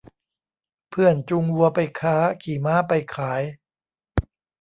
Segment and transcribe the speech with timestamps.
[0.89, 3.41] เพื่อนจูงวัวไปค้าขี่ม้าไปขาย